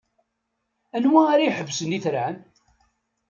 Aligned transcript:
Anwa 0.95 1.21
ara 1.33 1.43
iḥesben 1.49 1.95
itran? 1.97 2.35